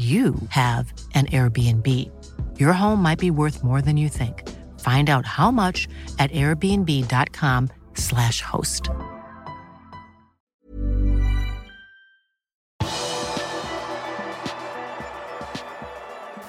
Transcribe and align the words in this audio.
you 0.00 0.34
have 0.48 0.92
an 1.14 1.26
Airbnb. 1.26 1.86
Your 2.58 2.72
home 2.72 3.02
might 3.02 3.18
be 3.18 3.30
worth 3.30 3.62
more 3.62 3.82
than 3.82 3.98
you 3.98 4.08
think. 4.08 4.48
Find 4.80 5.10
out 5.10 5.26
how 5.26 5.50
much 5.50 5.88
at 6.18 6.32
airbnb.com/slash 6.32 8.42
host. 8.42 8.88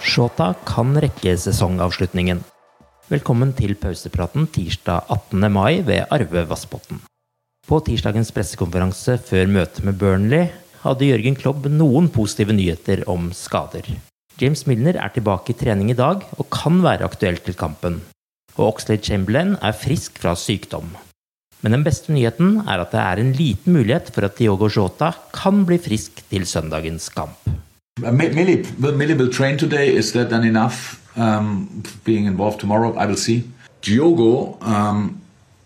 Shota 0.00 0.54
kan 0.64 0.96
rekke 0.96 1.36
sesongavslutningen. 1.36 2.44
Velkommen 3.08 3.52
til 3.52 3.74
pausepraten 3.74 4.46
tirsdag 4.46 5.00
18. 5.10 5.52
mai 5.52 5.82
ved 5.84 6.04
Arve 6.10 6.48
Vassbotn. 6.48 6.94
På 7.68 7.80
tirsdagens 7.80 8.32
pressekonferanse 8.32 9.18
før 9.18 9.46
møtet 9.46 9.84
med 9.84 9.98
Burnley 9.98 10.46
hadde 10.84 11.08
Jørgen 11.08 11.36
Klobb 11.38 11.66
noen 11.72 12.10
positive 12.12 12.54
nyheter 12.56 13.04
om 13.10 13.30
skader. 13.36 13.88
James 14.40 14.64
Milner 14.66 14.98
er 14.98 15.12
tilbake 15.14 15.54
i 15.54 15.58
trening 15.58 15.92
i 15.92 15.96
dag 15.98 16.24
og 16.36 16.50
kan 16.52 16.82
være 16.84 17.06
aktuell 17.06 17.38
til 17.42 17.56
kampen. 17.56 18.00
Og 18.56 18.74
Oxlade 18.74 19.02
Chamberlain 19.02 19.56
er 19.62 19.74
frisk 19.74 20.18
fra 20.22 20.34
sykdom. 20.38 20.90
Men 21.62 21.72
den 21.72 21.84
beste 21.86 22.12
nyheten 22.12 22.60
er 22.68 22.82
at 22.82 22.92
det 22.92 23.00
er 23.00 23.20
en 23.20 23.32
liten 23.32 23.72
mulighet 23.72 24.10
for 24.14 24.26
at 24.26 24.36
Diogo 24.38 24.68
Jota 24.68 25.12
kan 25.32 25.64
bli 25.64 25.78
frisk 25.78 26.20
til 26.30 26.46
søndagens 26.46 27.08
kamp. 27.08 27.48
Uh, 28.02 28.12
Millie, 28.12 28.64
Millie 28.78 29.16
will 29.16 29.32
train 29.32 29.56
today. 29.58 29.96
Is 29.96 30.12
that 30.12 30.28
then 30.28 30.44
enough? 30.44 31.00
Um, 31.16 31.84
being 32.04 32.26
involved 32.26 32.64
I 32.64 33.06
will 33.06 33.16
see. 33.16 33.44
Diogo 33.80 34.58
um, 34.60 35.20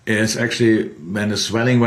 is 0.06 0.36
actually 0.36 0.90
when 1.12 1.30
the 1.30 1.36
swelling 1.36 1.80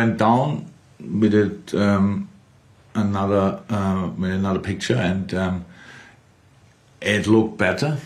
another 2.94 3.62
uh, 3.70 4.10
with 4.18 4.32
another 4.32 4.60
picture, 4.60 4.96
and 4.96 5.34
um, 5.34 5.66
it 7.02 7.28
looked 7.28 7.58
better 7.58 7.98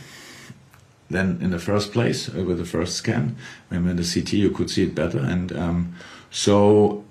than 1.09 1.39
in 1.41 1.51
the 1.51 1.59
first 1.59 1.91
place 1.91 2.29
uh, 2.29 2.43
with 2.43 2.57
the 2.57 2.65
first 2.65 2.95
scan. 2.95 3.35
When 3.69 3.87
in 3.87 3.95
the 3.95 4.03
CT 4.03 4.33
you 4.33 4.51
could 4.51 4.69
see 4.69 4.83
it 4.83 4.95
better, 4.95 5.19
and 5.19 5.55
um, 5.55 5.95
so 6.31 7.03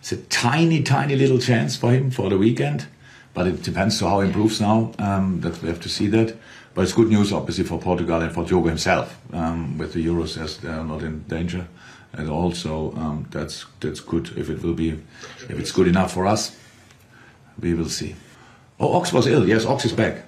it's 0.00 0.12
a 0.12 0.16
tiny, 0.16 0.82
tiny 0.82 1.16
little 1.16 1.38
chance 1.38 1.76
for 1.76 1.92
him 1.92 2.10
for 2.10 2.28
the 2.30 2.38
weekend, 2.38 2.86
but 3.34 3.46
it 3.46 3.62
depends 3.62 4.02
on 4.02 4.10
how 4.10 4.20
he 4.20 4.28
improves 4.28 4.60
now. 4.60 4.92
Um, 4.98 5.40
that 5.40 5.62
we 5.62 5.68
have 5.68 5.80
to 5.80 5.88
see 5.88 6.08
that. 6.08 6.36
But 6.72 6.82
it's 6.82 6.92
good 6.92 7.08
news, 7.08 7.32
obviously, 7.32 7.64
for 7.64 7.80
Portugal 7.80 8.20
and 8.20 8.32
for 8.32 8.44
Diogo 8.44 8.68
himself. 8.68 9.18
Um, 9.32 9.76
with 9.76 9.92
the 9.92 10.06
Euros, 10.06 10.40
as 10.40 10.58
they 10.58 10.68
are 10.68 10.84
not 10.84 11.02
in 11.02 11.24
danger 11.24 11.66
at 12.14 12.28
all, 12.28 12.52
so 12.52 12.92
um, 12.96 13.26
that's 13.30 13.66
that's 13.80 14.00
good. 14.00 14.30
If 14.36 14.50
it 14.50 14.62
will 14.62 14.74
be, 14.74 14.90
if 15.48 15.58
it's 15.58 15.72
good 15.72 15.88
enough 15.88 16.12
for 16.12 16.26
us, 16.26 16.56
we 17.60 17.74
will 17.74 17.88
see. 17.88 18.14
Oh, 18.78 18.94
Ox 18.94 19.12
was 19.12 19.26
ill. 19.26 19.48
Yes, 19.48 19.66
Ox 19.66 19.84
is 19.84 19.92
back. 19.92 20.24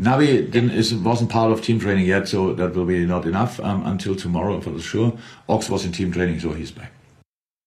Navi 0.00 0.50
didn't, 0.50 0.70
is, 0.70 0.94
wasn't 0.94 1.30
part 1.30 1.52
of 1.52 1.60
team 1.60 1.78
training 1.78 2.06
yet, 2.06 2.26
so 2.26 2.54
that 2.54 2.74
will 2.74 2.86
be 2.86 3.04
not 3.04 3.26
enough 3.26 3.60
um, 3.60 3.84
until 3.86 4.16
tomorrow 4.16 4.60
for 4.60 4.78
sure. 4.80 5.12
Ox 5.48 5.68
was 5.68 5.84
in 5.84 5.92
team 5.92 6.10
training, 6.10 6.40
so 6.40 6.52
he's 6.52 6.72
back. 6.72 6.92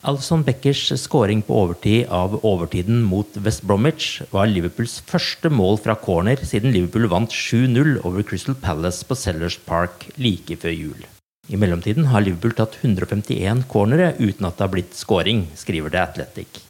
Alson 0.04 0.44
Beckers 0.44 0.92
skåring 1.02 1.42
på 1.42 1.56
overtid 1.56 2.10
av 2.14 2.36
overtiden 2.46 3.02
mot 3.02 3.38
West 3.42 3.64
Bromwich 3.64 4.22
var 4.30 4.46
Liverpools 4.52 5.00
første 5.08 5.50
mål 5.50 5.80
fra 5.82 5.96
corner 5.98 6.44
siden 6.46 6.76
Liverpool 6.76 7.08
vant 7.10 7.32
7-0 7.32 8.04
over 8.04 8.22
Crystal 8.22 8.56
Palace 8.56 9.08
på 9.08 9.18
Sellers 9.18 9.58
Park 9.58 10.10
like 10.22 10.60
før 10.62 10.76
jul. 10.76 11.15
I 11.46 11.58
mellomtiden 11.62 12.08
har 12.10 12.24
Liverpool 12.26 12.56
tatt 12.58 12.80
151 12.82 13.66
cornere 13.70 14.14
uten 14.18 14.48
at 14.48 14.58
det 14.58 14.66
har 14.66 14.72
blitt 14.74 14.96
scoring, 14.98 15.46
skriver 15.54 15.94
The 15.94 16.02
Athletic. 16.02 16.64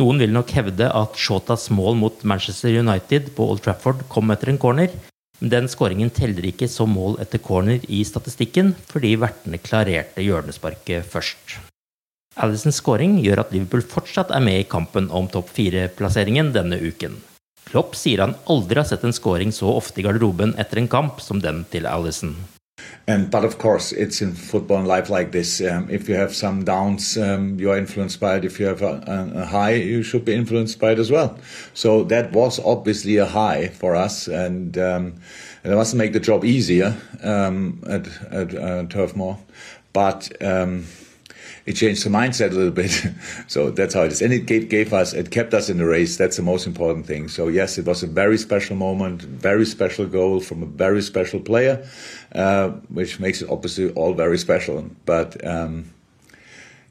Noen 0.00 0.18
vil 0.18 0.32
nok 0.34 0.50
hevde 0.56 0.88
at 0.90 1.18
Shotas 1.20 1.68
mål 1.70 1.98
mot 2.00 2.24
Manchester 2.26 2.72
United 2.74 3.28
på 3.36 3.46
Old 3.50 3.62
Trafford 3.62 4.00
kom 4.10 4.32
etter 4.34 4.50
en 4.50 4.58
corner, 4.58 4.94
men 5.38 5.52
den 5.52 5.68
skåringen 5.68 6.10
teller 6.14 6.46
ikke 6.48 6.70
som 6.70 6.94
mål 6.96 7.18
etter 7.22 7.42
corner 7.42 7.84
i 7.92 8.00
statistikken, 8.06 8.72
fordi 8.88 9.12
vertene 9.20 9.60
klarerte 9.60 10.24
hjørnesparket 10.24 11.06
først. 11.10 11.58
Alisons 12.40 12.80
skåring 12.80 13.20
gjør 13.22 13.44
at 13.44 13.52
Liverpool 13.54 13.84
fortsatt 13.86 14.32
er 14.34 14.42
med 14.42 14.62
i 14.62 14.66
kampen 14.66 15.06
om 15.14 15.28
topp 15.30 15.52
fire-plasseringen 15.54 16.50
denne 16.56 16.80
uken. 16.80 17.20
Klopp 17.68 17.94
sier 17.98 18.24
han 18.24 18.34
aldri 18.50 18.80
har 18.80 18.88
sett 18.88 19.04
en 19.06 19.14
skåring 19.14 19.52
så 19.54 19.70
ofte 19.76 20.00
i 20.00 20.06
garderoben 20.06 20.56
etter 20.58 20.80
en 20.80 20.90
kamp 20.90 21.22
som 21.22 21.44
den 21.44 21.62
til 21.70 21.86
Alison. 21.90 22.34
And 23.06 23.30
but 23.30 23.44
of 23.44 23.58
course, 23.58 23.92
it's 23.92 24.22
in 24.22 24.32
football 24.32 24.78
and 24.78 24.88
life 24.88 25.10
like 25.10 25.32
this. 25.32 25.60
Um, 25.60 25.90
if 25.90 26.08
you 26.08 26.14
have 26.14 26.34
some 26.34 26.64
downs, 26.64 27.18
um, 27.18 27.60
you 27.60 27.70
are 27.70 27.76
influenced 27.76 28.18
by 28.18 28.36
it. 28.36 28.44
If 28.46 28.58
you 28.58 28.66
have 28.66 28.80
a, 28.80 29.32
a, 29.34 29.44
high, 29.44 29.74
you 29.74 30.02
should 30.02 30.24
be 30.24 30.32
influenced 30.32 30.78
by 30.78 30.92
it 30.92 30.98
as 30.98 31.10
well. 31.10 31.38
So 31.74 32.04
that 32.04 32.32
was 32.32 32.58
obviously 32.58 33.18
a 33.18 33.26
high 33.26 33.68
for 33.68 33.94
us, 33.94 34.26
and, 34.26 34.78
um, 34.78 35.14
it 35.64 35.70
mustn't 35.70 35.98
make 35.98 36.12
the 36.14 36.20
job 36.20 36.44
easier 36.44 36.96
um, 37.22 37.82
at 37.88 38.06
at 38.32 38.54
uh, 38.54 38.84
Turf 38.84 39.16
Moor, 39.16 39.38
but. 39.92 40.30
It 41.66 41.76
changed 41.76 42.04
the 42.04 42.10
mindset 42.10 42.50
a 42.50 42.54
little 42.54 42.70
bit, 42.70 42.90
so 43.46 43.70
that's 43.70 43.94
how 43.94 44.02
it 44.02 44.12
is. 44.12 44.20
And 44.20 44.32
it 44.32 44.46
gave, 44.46 44.68
gave 44.68 44.92
us, 44.92 45.14
it 45.14 45.30
kept 45.30 45.54
us 45.54 45.70
in 45.70 45.78
the 45.78 45.86
race. 45.86 46.16
That's 46.18 46.36
the 46.36 46.42
most 46.42 46.66
important 46.66 47.06
thing. 47.06 47.28
So 47.28 47.48
yes, 47.48 47.78
it 47.78 47.86
was 47.86 48.02
a 48.02 48.06
very 48.06 48.36
special 48.36 48.76
moment, 48.76 49.22
very 49.22 49.64
special 49.64 50.06
goal 50.06 50.40
from 50.40 50.62
a 50.62 50.66
very 50.66 51.00
special 51.00 51.40
player, 51.40 51.86
uh, 52.34 52.68
which 52.88 53.18
makes 53.18 53.40
it 53.40 53.48
obviously 53.48 53.90
all 53.92 54.12
very 54.12 54.36
special. 54.36 54.90
But 55.06 55.42
um, 55.46 55.90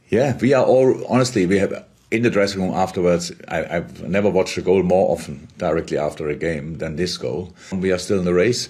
yeah, 0.09 0.37
we 0.37 0.53
are 0.53 0.65
all 0.65 1.05
honestly 1.07 1.45
we 1.45 1.59
have 1.59 1.85
in 2.13 2.21
the 2.21 2.29
dressing 2.29 2.61
room 2.61 2.73
afterwards. 2.73 3.31
I, 3.47 3.77
I've 3.77 4.07
never 4.07 4.29
watched 4.29 4.57
a 4.57 4.61
goal 4.61 4.83
more 4.83 5.11
often 5.11 5.47
directly 5.57 5.97
after 5.97 6.29
a 6.29 6.35
game 6.35 6.77
than 6.77 6.95
this 6.95 7.17
goal. 7.17 7.53
We 7.71 7.91
are 7.91 7.97
still 7.97 8.19
in 8.19 8.25
the 8.25 8.33
race, 8.33 8.69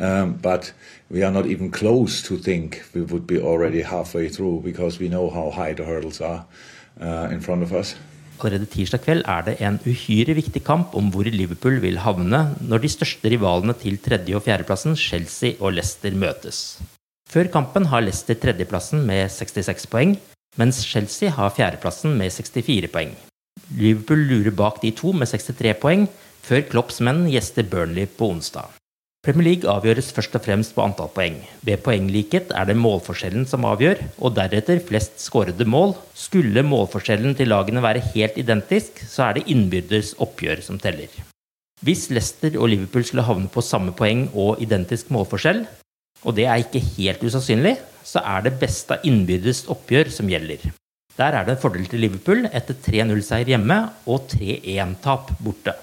um, 0.00 0.38
but 0.42 0.72
we 1.10 1.22
are 1.26 1.32
not 1.32 1.46
even 1.46 1.70
close 1.70 2.22
to 2.28 2.38
think 2.38 2.82
we 2.94 3.02
would 3.02 3.26
be 3.26 3.40
already 3.40 3.82
halfway 3.82 4.28
through 4.28 4.62
because 4.62 5.00
we 5.00 5.08
know 5.08 5.28
how 5.28 5.50
high 5.50 5.74
the 5.74 5.84
hurdles 5.84 6.20
are 6.20 6.46
uh, 7.00 7.28
in 7.34 7.40
front 7.40 7.62
of 7.62 7.72
us. 7.72 7.96
Allerede 8.44 8.66
tirsdag 8.68 9.00
kveld 9.06 9.22
er 9.30 9.44
det 9.46 9.54
en 9.62 9.78
uhyre 9.88 10.34
viktig 10.36 10.60
kamp 10.66 10.94
om 10.98 11.06
hvor 11.14 11.24
Liverpool 11.24 11.78
vil 11.80 12.00
havne 12.02 12.40
når 12.60 12.82
de 12.82 12.90
største 12.92 13.30
rivalene 13.30 13.72
til 13.78 13.96
tredje- 14.02 14.36
og 14.36 14.42
fjerdeplassen, 14.44 14.96
Chelsea 14.96 15.54
og 15.60 15.72
Leicester, 15.78 16.12
møtes. 16.12 16.58
Før 17.30 17.48
kampen 17.54 17.86
har 17.88 18.04
Leicester 18.04 18.36
tredjeplassen 18.36 19.06
med 19.06 19.30
66 19.32 19.86
poeng, 19.90 20.18
mens 20.60 20.82
Chelsea 20.86 21.32
har 21.34 21.54
fjerdeplassen 21.56 22.16
med 22.18 22.32
64 22.32 22.90
poeng. 22.94 23.12
Liverpool 23.74 24.24
lurer 24.28 24.54
bak 24.54 24.80
de 24.82 24.92
to 24.94 25.12
med 25.16 25.30
63 25.30 25.74
poeng, 25.82 26.08
før 26.44 26.64
Klopps 26.70 27.00
menn 27.04 27.24
gjester 27.32 27.66
Burnley 27.68 28.06
på 28.06 28.30
onsdag. 28.34 28.72
Premier 29.24 29.54
League 29.54 29.70
avgjøres 29.70 30.10
først 30.12 30.34
og 30.36 30.42
fremst 30.44 30.74
på 30.76 30.82
antall 30.84 31.08
poeng. 31.14 31.38
Ved 31.64 31.80
poenglikhet 31.80 32.50
er 32.52 32.66
det 32.68 32.76
målforskjellen 32.76 33.46
som 33.48 33.64
avgjør, 33.64 34.02
og 34.20 34.34
deretter 34.36 34.82
flest 34.84 35.16
skårede 35.24 35.64
mål. 35.64 35.94
Skulle 36.12 36.60
målforskjellen 36.66 37.32
til 37.38 37.48
lagene 37.48 37.80
være 37.80 38.04
helt 38.12 38.36
identisk, 38.42 39.00
så 39.08 39.30
er 39.30 39.38
det 39.38 39.46
innbyrdes 39.54 40.12
oppgjør 40.20 40.60
som 40.66 40.76
teller. 40.82 41.08
Hvis 41.84 42.10
Leicester 42.12 42.52
og 42.60 42.68
Liverpool 42.74 43.08
skulle 43.08 43.24
havne 43.24 43.48
på 43.48 43.64
samme 43.64 43.96
poeng 43.96 44.26
og 44.34 44.60
identisk 44.64 45.08
målforskjell, 45.12 45.64
og 46.24 46.36
det 46.36 46.44
er 46.44 46.60
ikke 46.60 46.84
helt 46.98 47.24
usannsynlig, 47.24 47.78
så 48.04 48.22
er 48.22 48.44
det 48.44 48.58
beste 48.60 48.98
av 48.98 49.06
innbyrdes 49.08 49.64
oppgjør 49.72 50.12
som 50.12 50.28
gjelder. 50.30 50.68
Der 51.14 51.36
er 51.38 51.46
det 51.46 51.54
en 51.54 51.62
fordel 51.62 51.86
til 51.88 52.02
Liverpool 52.02 52.46
etter 52.50 52.76
3-0-seier 52.84 53.54
hjemme 53.54 53.78
og 54.10 54.28
3-1-tap 54.32 55.30
borte. 55.44 55.76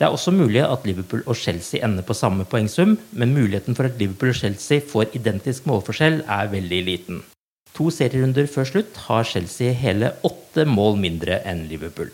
Det 0.00 0.06
er 0.06 0.14
også 0.14 0.32
mulig 0.32 0.62
at 0.64 0.86
Liverpool 0.88 1.20
og 1.26 1.36
Chelsea 1.36 1.82
ender 1.84 2.04
på 2.06 2.16
samme 2.16 2.46
poengsum, 2.48 2.94
men 3.12 3.34
muligheten 3.36 3.76
for 3.76 3.88
at 3.88 3.98
Liverpool 4.00 4.32
og 4.32 4.38
Chelsea 4.38 4.80
får 4.80 5.16
identisk 5.18 5.66
målforskjell 5.68 6.22
er 6.24 6.52
veldig 6.52 6.80
liten. 6.86 7.20
To 7.76 7.90
serierunder 7.92 8.48
før 8.50 8.68
slutt 8.68 8.96
har 9.08 9.28
Chelsea 9.28 9.74
hele 9.76 10.14
åtte 10.26 10.64
mål 10.68 10.96
mindre 11.00 11.42
enn 11.48 11.66
Liverpool. 11.68 12.10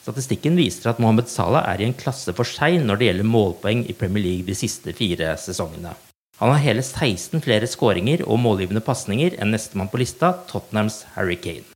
Statistikken 0.00 0.56
viser 0.56 0.90
at 0.90 1.00
Mohammed 1.02 1.28
Salah 1.28 1.66
er 1.68 1.82
i 1.82 1.88
en 1.88 1.96
klasse 1.96 2.32
for 2.36 2.48
seg 2.48 2.78
når 2.84 3.00
det 3.00 3.10
gjelder 3.10 3.28
målpoeng 3.28 3.84
i 3.84 3.96
Premier 3.96 4.24
League 4.24 4.48
de 4.48 4.56
siste 4.56 4.96
fire 4.96 5.34
sesongene. 5.40 5.92
Han 6.40 6.54
har 6.54 6.62
hele 6.64 6.80
16 6.80 7.42
flere 7.44 7.66
skåringer 7.68 8.22
og 8.24 8.40
målgivende 8.40 8.80
pasninger 8.80 9.34
enn 9.36 9.52
nestemann 9.52 9.90
på 9.92 10.00
lista, 10.00 10.32
Tottenhams 10.48 11.02
Harry 11.12 11.36
Kane. 11.36 11.66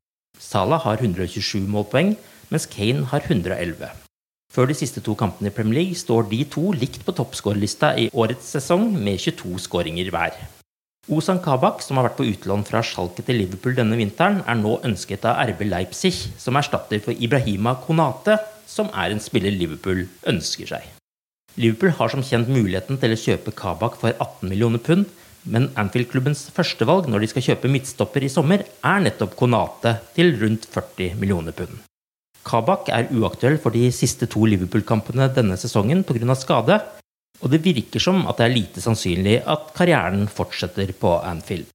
Salah 0.40 0.80
har 0.86 1.02
127 1.02 1.66
målpoeng, 1.68 2.14
mens 2.48 2.64
Kane 2.72 3.04
har 3.10 3.26
111. 3.28 3.90
Før 4.54 4.70
de 4.70 4.76
siste 4.78 5.02
to 5.04 5.12
kampene 5.20 5.50
i 5.50 5.54
Premier 5.54 5.82
League 5.82 6.00
står 6.00 6.30
de 6.30 6.40
to 6.48 6.70
likt 6.72 7.04
på 7.04 7.12
toppskårerlista 7.12 7.92
i 8.00 8.08
årets 8.16 8.54
sesong, 8.56 8.88
med 8.96 9.20
22 9.20 9.60
skåringer 9.66 10.08
hver. 10.14 10.40
Ozan 11.12 11.42
Kabak, 11.44 11.84
som 11.84 12.00
har 12.00 12.08
vært 12.08 12.16
på 12.22 12.30
utlån 12.30 12.64
fra 12.64 12.80
Schalke 12.80 13.20
til 13.26 13.42
Liverpool 13.42 13.76
denne 13.76 14.00
vinteren, 14.00 14.40
er 14.48 14.56
nå 14.56 14.78
ønsket 14.88 15.28
av 15.28 15.44
RB 15.50 15.66
Leipzig, 15.68 16.14
som 16.40 16.56
erstatter 16.56 17.04
for 17.04 17.12
Ibrahima 17.12 17.76
Konate, 17.84 18.40
som 18.64 18.88
er 18.96 19.12
en 19.12 19.20
spiller 19.20 19.52
Liverpool 19.52 20.06
ønsker 20.24 20.72
seg. 20.72 20.93
Liverpool 21.54 21.92
har 21.94 22.10
som 22.10 22.22
kjent 22.26 22.48
muligheten 22.50 22.98
til 22.98 23.14
å 23.14 23.20
kjøpe 23.20 23.54
Kabak 23.54 24.00
for 24.00 24.10
18 24.10 24.50
millioner 24.50 24.82
pund, 24.82 25.06
men 25.44 25.68
Anfield-klubbens 25.78 26.48
førstevalg 26.56 27.06
når 27.10 27.22
de 27.22 27.28
skal 27.30 27.44
kjøpe 27.50 27.70
midtstopper 27.70 28.24
i 28.26 28.30
sommer, 28.32 28.64
er 28.64 29.04
nettopp 29.04 29.36
Konate 29.38 29.98
til 30.16 30.34
rundt 30.40 30.66
40 30.72 31.14
millioner 31.20 31.54
pund. 31.54 31.84
Kabak 32.44 32.90
er 32.92 33.08
uaktuell 33.14 33.60
for 33.62 33.72
de 33.72 33.86
siste 33.94 34.26
to 34.30 34.44
Liverpool-kampene 34.50 35.30
denne 35.36 35.56
sesongen 35.60 36.02
pga. 36.04 36.34
skade, 36.34 36.80
og 37.42 37.50
det 37.50 37.62
virker 37.64 38.00
som 38.00 38.26
at 38.26 38.38
det 38.38 38.44
er 38.44 38.56
lite 38.56 38.82
sannsynlig 38.82 39.40
at 39.46 39.70
karrieren 39.76 40.26
fortsetter 40.26 40.92
på 40.92 41.20
Anfield. 41.22 41.70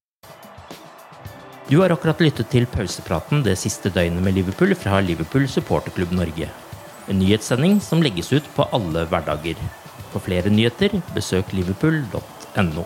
Du 1.69 1.79
har 1.81 1.93
akkurat 1.93 2.19
lyttet 2.19 2.49
til 2.49 2.65
pausepraten 2.65 3.43
det 3.45 3.55
siste 3.61 3.91
døgnet 3.93 4.23
med 4.25 4.33
Liverpool 4.33 4.73
fra 4.75 4.99
Liverpool 4.99 5.45
supporterklubb 5.47 6.11
Norge. 6.17 6.49
En 7.09 7.17
nyhetssending 7.17 7.79
som 7.81 8.03
legges 8.05 8.29
ut 8.35 8.45
på 8.53 8.67
alle 8.75 9.07
hverdager. 9.09 9.57
For 10.13 10.21
flere 10.21 10.51
nyheter, 10.53 10.93
besøk 11.15 11.53
liverpool.no. 11.57 12.85